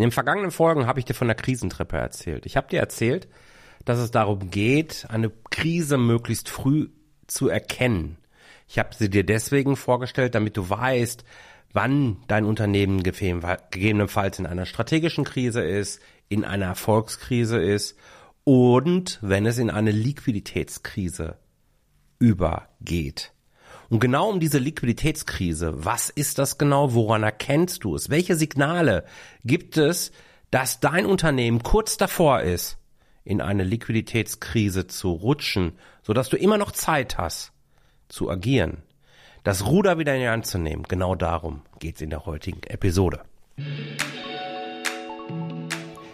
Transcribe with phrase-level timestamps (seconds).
[0.00, 2.46] In den vergangenen Folgen habe ich dir von der Krisentreppe erzählt.
[2.46, 3.28] Ich habe dir erzählt,
[3.84, 6.88] dass es darum geht, eine Krise möglichst früh
[7.26, 8.16] zu erkennen.
[8.66, 11.22] Ich habe sie dir deswegen vorgestellt, damit du weißt,
[11.74, 17.98] wann dein Unternehmen gegebenenfalls in einer strategischen Krise ist, in einer Erfolgskrise ist
[18.44, 21.36] und wenn es in eine Liquiditätskrise
[22.18, 23.34] übergeht.
[23.90, 28.08] Und genau um diese Liquiditätskrise, was ist das genau, woran erkennst du es?
[28.08, 29.04] Welche Signale
[29.44, 30.12] gibt es,
[30.52, 32.78] dass dein Unternehmen kurz davor ist,
[33.24, 37.52] in eine Liquiditätskrise zu rutschen, sodass du immer noch Zeit hast
[38.08, 38.78] zu agieren,
[39.42, 40.84] das Ruder wieder in die Hand zu nehmen.
[40.84, 43.22] Genau darum geht es in der heutigen Episode.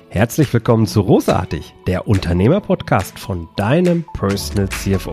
[0.09, 5.13] Herzlich willkommen zu Rosartig, der Unternehmerpodcast von deinem Personal CFO.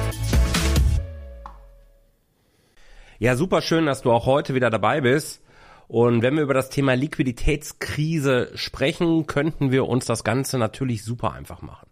[3.21, 5.43] Ja, super schön, dass du auch heute wieder dabei bist.
[5.87, 11.31] Und wenn wir über das Thema Liquiditätskrise sprechen, könnten wir uns das Ganze natürlich super
[11.33, 11.87] einfach machen.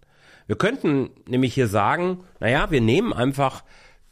[0.48, 3.64] Wir könnten nämlich hier sagen, naja, wir nehmen einfach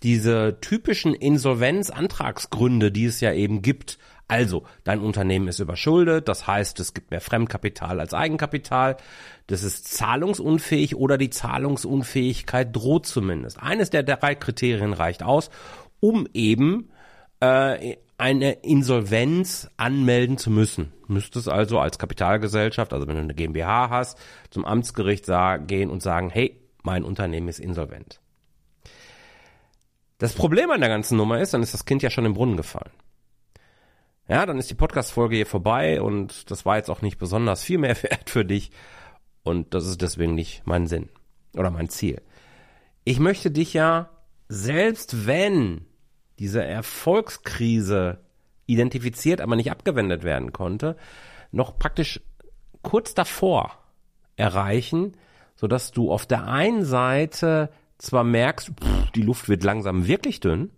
[0.04, 3.98] diese typischen Insolvenzantragsgründe, die es ja eben gibt.
[4.28, 8.96] Also, dein Unternehmen ist überschuldet, das heißt, es gibt mehr Fremdkapital als Eigenkapital,
[9.48, 13.60] das ist zahlungsunfähig oder die Zahlungsunfähigkeit droht zumindest.
[13.60, 15.50] Eines der drei Kriterien reicht aus,
[16.00, 16.90] um eben
[17.40, 20.92] äh, eine Insolvenz anmelden zu müssen.
[21.08, 24.18] Müsstest also als Kapitalgesellschaft, also wenn du eine GmbH hast,
[24.50, 25.26] zum Amtsgericht
[25.68, 28.20] gehen und sagen, hey, mein Unternehmen ist insolvent.
[30.18, 32.58] Das Problem an der ganzen Nummer ist, dann ist das Kind ja schon im Brunnen
[32.58, 32.92] gefallen.
[34.28, 37.78] Ja, dann ist die Podcast-Folge hier vorbei und das war jetzt auch nicht besonders viel
[37.78, 38.72] mehr wert für dich
[39.44, 41.10] und das ist deswegen nicht mein Sinn
[41.56, 42.22] oder mein Ziel.
[43.04, 44.10] Ich möchte dich ja,
[44.50, 45.86] selbst wenn
[46.40, 48.20] diese Erfolgskrise
[48.66, 50.98] identifiziert, aber nicht abgewendet werden konnte,
[51.52, 52.22] noch praktisch
[52.82, 53.78] kurz davor
[54.36, 55.18] erreichen,
[55.56, 60.40] so dass du auf der einen Seite zwar merkst, pff, die Luft wird langsam wirklich
[60.40, 60.72] dünn,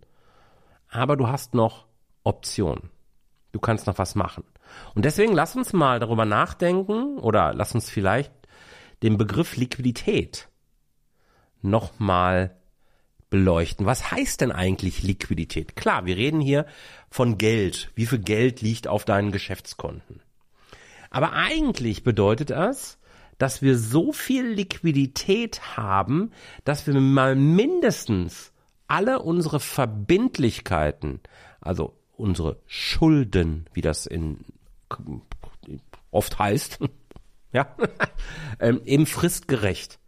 [0.90, 1.86] aber du hast noch
[2.24, 2.90] Optionen.
[3.52, 4.44] Du kannst noch was machen.
[4.94, 8.32] Und deswegen lass uns mal darüber nachdenken oder lass uns vielleicht
[9.02, 10.48] den Begriff Liquidität
[11.62, 12.56] nochmal
[13.30, 13.86] beleuchten.
[13.86, 15.76] Was heißt denn eigentlich Liquidität?
[15.76, 16.66] Klar, wir reden hier
[17.10, 17.92] von Geld.
[17.96, 20.22] Wie viel Geld liegt auf deinen Geschäftskonten?
[21.10, 22.98] Aber eigentlich bedeutet das,
[23.38, 26.32] dass wir so viel Liquidität haben,
[26.66, 28.52] dass wir mal mindestens
[28.88, 31.22] alle unsere Verbindlichkeiten,
[31.62, 34.44] also unsere Schulden, wie das in
[36.12, 36.80] oft heißt,
[37.54, 37.76] ja,
[38.60, 40.00] ähm, eben fristgerecht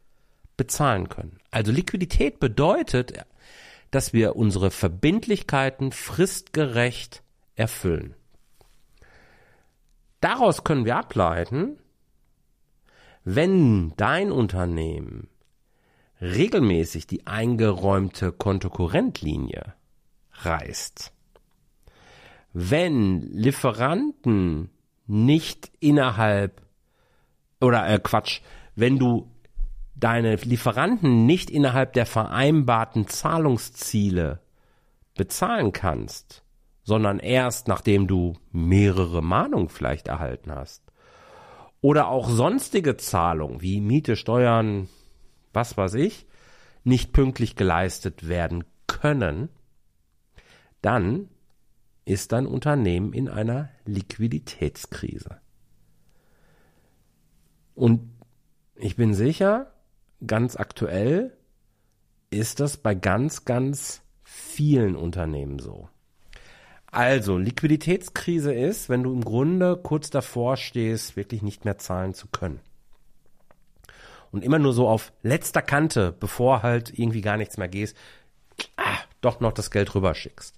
[0.58, 1.41] bezahlen können.
[1.52, 3.14] Also Liquidität bedeutet,
[3.92, 7.24] dass wir unsere Verbindlichkeiten fristgerecht
[7.56, 8.16] erfüllen.
[10.22, 11.78] Daraus können wir ableiten,
[13.24, 15.30] wenn dein Unternehmen
[16.22, 19.74] regelmäßig die eingeräumte Kontokorrentlinie
[20.34, 21.12] reißt,
[22.54, 24.70] wenn Lieferanten
[25.08, 26.62] nicht innerhalb
[27.60, 28.42] oder äh, Quatsch,
[28.76, 29.30] wenn du
[30.02, 34.42] deine Lieferanten nicht innerhalb der vereinbarten Zahlungsziele
[35.16, 36.44] bezahlen kannst,
[36.84, 40.84] sondern erst nachdem du mehrere Mahnungen vielleicht erhalten hast.
[41.80, 44.90] Oder auch sonstige Zahlungen wie Miete, Steuern,
[45.54, 46.26] was weiß ich,
[46.84, 49.50] nicht pünktlich geleistet werden können,
[50.82, 51.30] dann
[52.06, 55.40] ist dein Unternehmen in einer Liquiditätskrise.
[57.76, 58.02] Und
[58.76, 59.72] ich bin sicher,
[60.26, 61.36] ganz aktuell
[62.30, 65.90] ist das bei ganz, ganz vielen Unternehmen so.
[66.88, 72.28] Also, Liquiditätskrise ist, wenn du im Grunde kurz davor stehst, wirklich nicht mehr zahlen zu
[72.28, 72.60] können.
[74.32, 77.96] Und immer nur so auf letzter Kante, bevor halt irgendwie gar nichts mehr gehst,
[78.76, 80.56] ah, doch noch das Geld rüberschickst.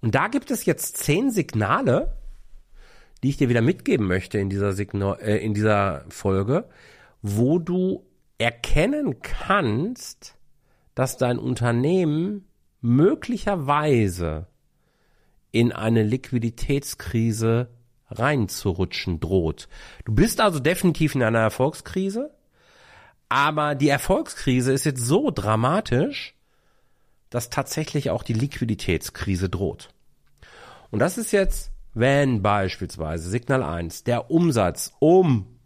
[0.00, 2.14] Und da gibt es jetzt zehn Signale,
[3.22, 6.68] die ich dir wieder mitgeben möchte in dieser, Signal, äh, in dieser Folge,
[7.20, 8.07] wo du
[8.38, 10.36] erkennen kannst,
[10.94, 12.48] dass dein Unternehmen
[12.80, 14.46] möglicherweise
[15.50, 17.68] in eine Liquiditätskrise
[18.10, 19.68] reinzurutschen droht.
[20.04, 22.30] Du bist also definitiv in einer Erfolgskrise,
[23.28, 26.34] Aber die Erfolgskrise ist jetzt so dramatisch,
[27.30, 29.90] dass tatsächlich auch die Liquiditätskrise droht.
[30.90, 35.57] Und das ist jetzt, wenn beispielsweise Signal 1 der Umsatz um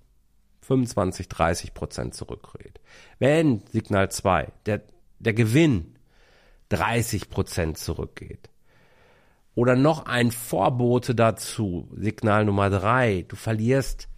[0.62, 2.80] 25, 30 Prozent zurückgeht.
[3.18, 4.82] Wenn Signal 2 der,
[5.18, 5.96] der Gewinn
[6.70, 8.48] 30 Prozent zurückgeht.
[9.54, 14.08] Oder noch ein Vorbote dazu, Signal Nummer 3, du verlierst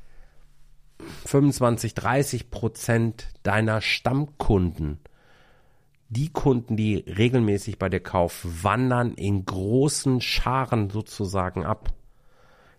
[1.26, 5.00] 25, 30 Prozent deiner Stammkunden.
[6.08, 11.92] Die Kunden, die regelmäßig bei dir kaufen, wandern in großen Scharen sozusagen ab.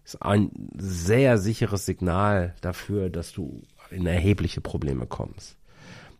[0.05, 5.57] Ist ein sehr sicheres Signal dafür, dass du in erhebliche Probleme kommst.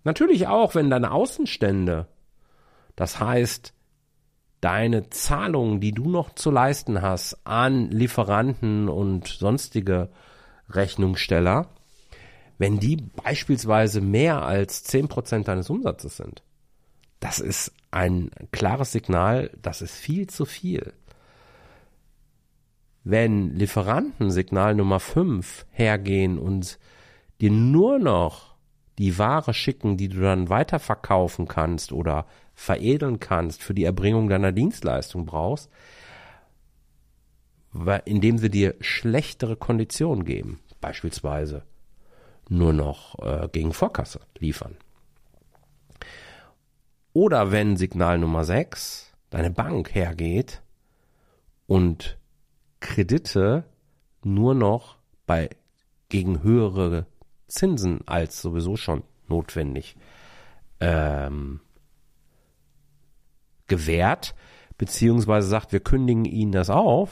[0.03, 2.07] Natürlich auch, wenn deine Außenstände,
[2.95, 3.73] das heißt,
[4.59, 10.09] deine Zahlungen, die du noch zu leisten hast an Lieferanten und sonstige
[10.69, 11.67] Rechnungssteller,
[12.57, 16.41] wenn die beispielsweise mehr als zehn Prozent deines Umsatzes sind.
[17.19, 20.93] Das ist ein klares Signal, das ist viel zu viel.
[23.05, 26.79] Wenn Lieferanten Signal Nummer fünf hergehen und
[27.39, 28.55] dir nur noch
[28.97, 32.25] die Ware schicken, die du dann weiterverkaufen kannst oder
[32.55, 35.69] veredeln kannst, für die Erbringung deiner Dienstleistung brauchst,
[38.05, 41.61] indem sie dir schlechtere Konditionen geben, beispielsweise
[42.49, 44.77] nur noch äh, gegen Vorkasse liefern.
[47.13, 50.63] Oder wenn Signal Nummer 6 deine Bank hergeht
[51.67, 52.17] und
[52.95, 53.65] Kredite
[54.23, 54.95] nur noch
[55.25, 55.49] bei
[56.07, 57.05] gegen höhere
[57.45, 59.97] Zinsen als sowieso schon notwendig
[60.79, 61.59] ähm,
[63.67, 64.33] gewährt,
[64.77, 67.11] beziehungsweise sagt, wir kündigen Ihnen das auf,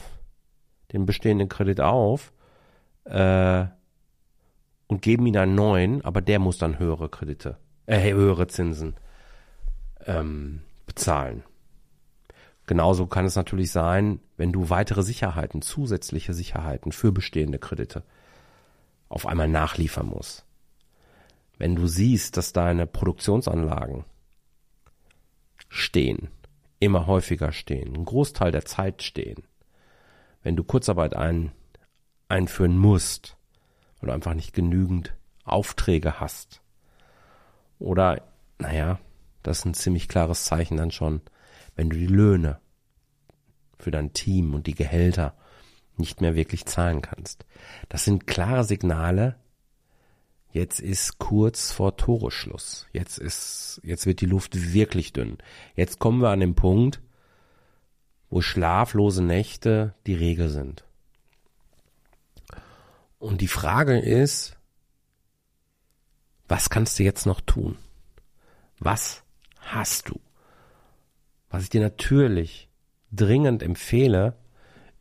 [0.94, 2.32] den bestehenden Kredit auf,
[3.04, 3.66] äh,
[4.86, 8.94] und geben Ihnen einen neuen, aber der muss dann höhere Kredite, äh, höhere Zinsen
[10.06, 11.42] ähm, bezahlen.
[12.66, 18.02] Genauso kann es natürlich sein, wenn du weitere Sicherheiten, zusätzliche Sicherheiten für bestehende Kredite
[19.08, 20.46] auf einmal nachliefern musst.
[21.58, 24.04] Wenn du siehst, dass deine Produktionsanlagen
[25.68, 26.28] stehen,
[26.80, 29.44] immer häufiger stehen, einen Großteil der Zeit stehen,
[30.42, 31.52] wenn du Kurzarbeit ein,
[32.28, 33.36] einführen musst,
[34.00, 35.14] weil einfach nicht genügend
[35.44, 36.60] Aufträge hast.
[37.78, 38.22] Oder,
[38.58, 38.98] naja,
[39.42, 41.20] das ist ein ziemlich klares Zeichen dann schon,
[41.76, 42.60] wenn du die Löhne
[43.78, 45.36] für dein Team und die Gehälter
[45.96, 47.44] nicht mehr wirklich zahlen kannst.
[47.88, 49.36] Das sind klare Signale.
[50.50, 52.86] Jetzt ist kurz vor Toreschluss.
[52.92, 55.38] Jetzt ist, jetzt wird die Luft wirklich dünn.
[55.74, 57.00] Jetzt kommen wir an den Punkt,
[58.30, 60.84] wo schlaflose Nächte die Regel sind.
[63.18, 64.56] Und die Frage ist,
[66.46, 67.78] was kannst du jetzt noch tun?
[68.78, 69.22] Was
[69.58, 70.20] hast du?
[71.54, 72.68] Was ich dir natürlich
[73.12, 74.34] dringend empfehle,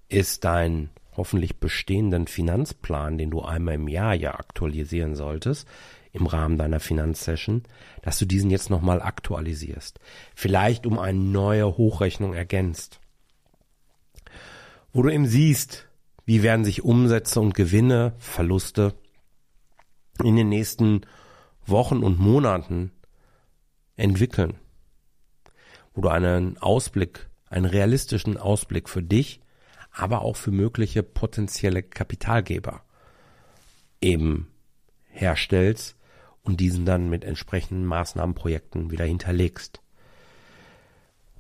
[0.08, 5.68] ist dein hoffentlich bestehenden Finanzplan, den du einmal im Jahr ja aktualisieren solltest,
[6.12, 7.64] im Rahmen deiner Finanzsession,
[8.04, 10.00] dass du diesen jetzt nochmal aktualisierst.
[10.36, 13.00] Vielleicht um eine neue Hochrechnung ergänzt.
[14.92, 15.88] Wo du eben siehst,
[16.28, 18.94] wie werden sich Umsätze und Gewinne, Verluste
[20.24, 21.02] in den nächsten
[21.66, 22.92] Wochen und Monaten
[23.96, 24.60] entwickeln.
[25.94, 29.42] Wo du einen Ausblick, einen realistischen Ausblick für dich
[29.94, 32.82] aber auch für mögliche potenzielle Kapitalgeber
[34.02, 34.48] eben
[35.10, 35.96] herstellst
[36.42, 39.80] und diesen dann mit entsprechenden Maßnahmenprojekten wieder hinterlegst.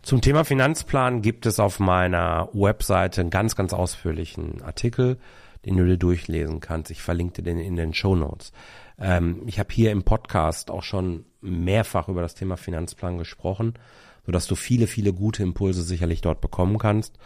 [0.03, 5.17] Zum Thema Finanzplan gibt es auf meiner Webseite einen ganz, ganz ausführlichen Artikel,
[5.65, 6.91] den du dir durchlesen kannst.
[6.91, 8.51] Ich verlinke den in den Show Notes.
[8.99, 13.73] Ähm, ich habe hier im Podcast auch schon mehrfach über das Thema Finanzplan gesprochen,
[14.25, 17.17] sodass du viele, viele gute Impulse sicherlich dort bekommen kannst.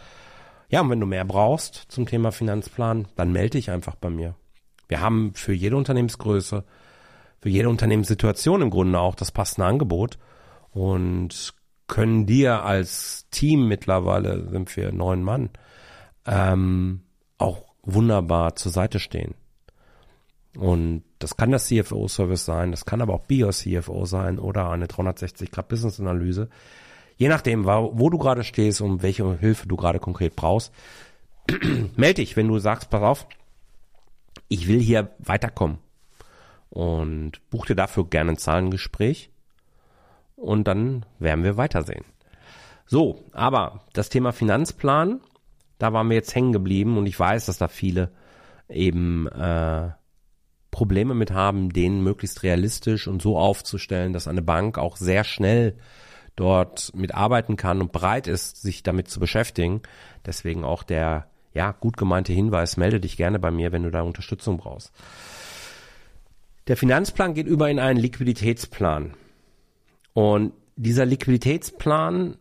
[0.68, 4.34] Ja, und wenn du mehr brauchst zum Thema Finanzplan, dann melde dich einfach bei mir.
[4.88, 6.64] Wir haben für jede Unternehmensgröße,
[7.40, 10.18] für jede Unternehmenssituation im Grunde auch das passende Angebot
[10.70, 11.54] und
[11.86, 15.50] können dir als Team mittlerweile sind wir neun Mann
[16.26, 17.00] ähm,
[17.38, 19.34] auch wunderbar zur Seite stehen.
[20.56, 26.48] Und das kann das CFO-Service sein, das kann aber auch BIOS-CFO sein oder eine 360-Grad-Business-Analyse.
[27.18, 30.72] Je nachdem, wo du gerade stehst und welche Hilfe du gerade konkret brauchst,
[31.96, 33.26] melde dich, wenn du sagst, pass auf,
[34.46, 35.78] ich will hier weiterkommen.
[36.70, 39.30] Und buch dir dafür gerne ein Zahlengespräch.
[40.36, 42.04] Und dann werden wir weitersehen.
[42.86, 45.20] So, aber das Thema Finanzplan,
[45.78, 48.12] da waren wir jetzt hängen geblieben und ich weiß, dass da viele
[48.68, 49.90] eben äh,
[50.70, 55.76] Probleme mit haben, den möglichst realistisch und so aufzustellen, dass eine Bank auch sehr schnell
[56.38, 59.82] dort mitarbeiten kann und bereit ist, sich damit zu beschäftigen.
[60.24, 64.02] Deswegen auch der ja gut gemeinte Hinweis: Melde dich gerne bei mir, wenn du da
[64.02, 64.92] Unterstützung brauchst.
[66.68, 69.14] Der Finanzplan geht über in einen Liquiditätsplan
[70.12, 72.36] und dieser Liquiditätsplan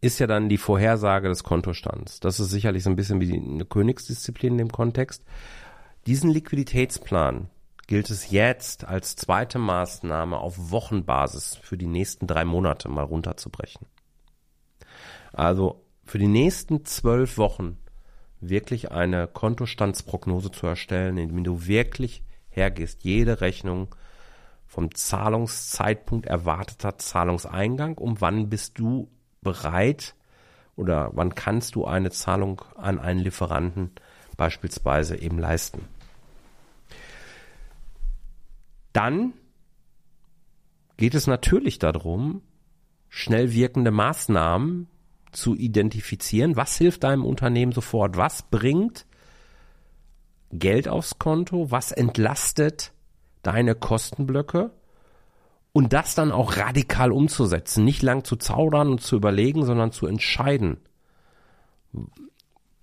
[0.00, 2.20] ist ja dann die Vorhersage des Kontostands.
[2.20, 5.24] Das ist sicherlich so ein bisschen wie eine Königsdisziplin in dem Kontext.
[6.06, 7.50] Diesen Liquiditätsplan
[7.86, 13.86] gilt es jetzt als zweite Maßnahme auf Wochenbasis für die nächsten drei Monate mal runterzubrechen.
[15.32, 17.78] Also für die nächsten zwölf Wochen
[18.40, 23.94] wirklich eine Kontostandsprognose zu erstellen, indem du wirklich hergehst, jede Rechnung
[24.66, 29.08] vom Zahlungszeitpunkt erwarteter Zahlungseingang, um wann bist du
[29.42, 30.14] bereit
[30.74, 33.92] oder wann kannst du eine Zahlung an einen Lieferanten
[34.36, 35.88] beispielsweise eben leisten.
[38.96, 39.34] Dann
[40.96, 42.40] geht es natürlich darum,
[43.10, 44.88] schnell wirkende Maßnahmen
[45.32, 46.56] zu identifizieren.
[46.56, 48.16] Was hilft deinem Unternehmen sofort?
[48.16, 49.04] Was bringt
[50.50, 51.70] Geld aufs Konto?
[51.70, 52.92] Was entlastet
[53.42, 54.70] deine Kostenblöcke?
[55.74, 57.84] Und das dann auch radikal umzusetzen.
[57.84, 60.78] Nicht lang zu zaudern und zu überlegen, sondern zu entscheiden.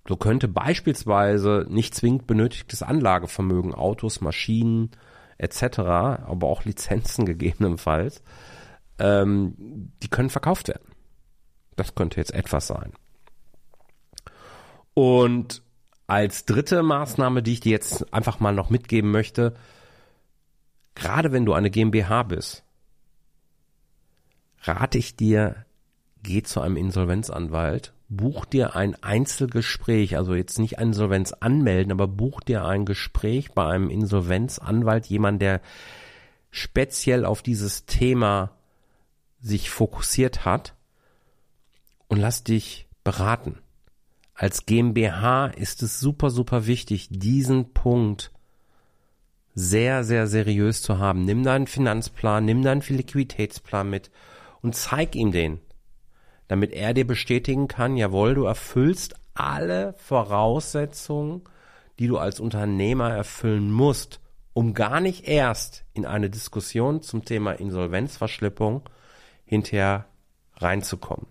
[0.06, 4.92] So könnte beispielsweise nicht zwingend benötigtes Anlagevermögen, Autos, Maschinen,
[5.38, 8.22] etc., aber auch Lizenzen gegebenenfalls,
[8.98, 10.88] ähm, die können verkauft werden.
[11.76, 12.92] Das könnte jetzt etwas sein.
[14.94, 15.62] Und
[16.06, 19.54] als dritte Maßnahme, die ich dir jetzt einfach mal noch mitgeben möchte,
[20.94, 22.64] gerade wenn du eine GmbH bist,
[24.62, 25.66] rate ich dir,
[26.24, 32.40] geh zu einem Insolvenzanwalt buch dir ein Einzelgespräch, also jetzt nicht Insolvenz anmelden, aber buch
[32.40, 35.60] dir ein Gespräch bei einem Insolvenzanwalt, jemand, der
[36.50, 38.52] speziell auf dieses Thema
[39.40, 40.74] sich fokussiert hat
[42.08, 43.58] und lass dich beraten.
[44.34, 48.32] Als GmbH ist es super, super wichtig, diesen Punkt
[49.54, 51.24] sehr, sehr seriös zu haben.
[51.24, 54.10] Nimm deinen Finanzplan, nimm deinen Liquiditätsplan mit
[54.62, 55.60] und zeig ihm den
[56.48, 61.42] damit er dir bestätigen kann, jawohl, du erfüllst alle Voraussetzungen,
[61.98, 64.20] die du als Unternehmer erfüllen musst,
[64.52, 68.88] um gar nicht erst in eine Diskussion zum Thema Insolvenzverschleppung
[69.44, 70.06] hinterher
[70.56, 71.26] reinzukommen.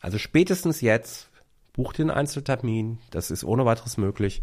[0.00, 1.30] Also spätestens jetzt
[1.72, 4.42] buch den Einzeltermin, das ist ohne weiteres möglich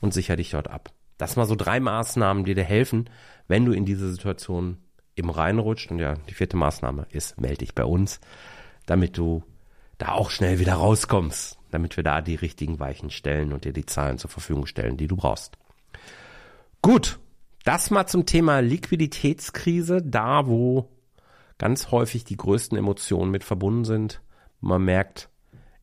[0.00, 0.92] und sicher dich dort ab.
[1.16, 3.10] Das mal so drei Maßnahmen, die dir helfen,
[3.48, 4.78] wenn du in diese Situation
[5.16, 5.90] eben reinrutscht.
[5.90, 8.20] Und ja, die vierte Maßnahme ist, melde dich bei uns
[8.88, 9.44] damit du
[9.98, 13.86] da auch schnell wieder rauskommst, damit wir da die richtigen Weichen stellen und dir die
[13.86, 15.58] Zahlen zur Verfügung stellen, die du brauchst.
[16.80, 17.18] Gut,
[17.64, 20.88] das mal zum Thema Liquiditätskrise, da wo
[21.58, 24.22] ganz häufig die größten Emotionen mit verbunden sind.
[24.60, 25.28] Man merkt,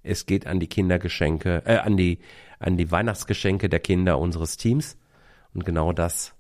[0.01, 2.19] es geht an die Kindergeschenke, äh, an die,
[2.59, 4.97] an die Weihnachtsgeschenke der Kinder unseres Teams
[5.53, 6.33] und genau das,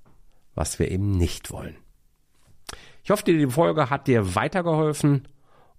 [0.55, 1.75] was wir eben nicht wollen.
[3.03, 5.27] Ich hoffe, die Folge hat dir weitergeholfen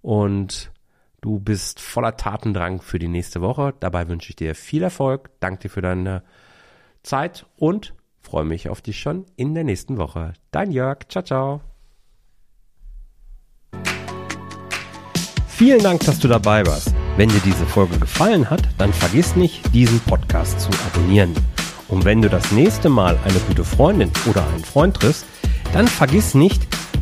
[0.01, 0.71] und
[1.27, 3.73] Du bist voller Tatendrang für die nächste Woche.
[3.81, 5.29] Dabei wünsche ich dir viel Erfolg.
[5.41, 6.23] Danke dir für deine
[7.03, 10.31] Zeit und freue mich auf dich schon in der nächsten Woche.
[10.51, 10.99] Dein Jörg.
[11.09, 11.61] Ciao, ciao.
[15.49, 16.95] Vielen Dank, dass du dabei warst.
[17.17, 21.33] Wenn dir diese Folge gefallen hat, dann vergiss nicht, diesen Podcast zu abonnieren.
[21.89, 25.25] Und wenn du das nächste Mal eine gute Freundin oder einen Freund triffst,
[25.73, 26.65] dann vergiss nicht,